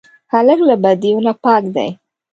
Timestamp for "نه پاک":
1.25-1.63